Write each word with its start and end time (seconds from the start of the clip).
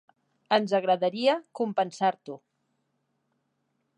Ens 0.55 0.71
agradaria 0.77 1.35
compensar-t'ho. 1.59 2.39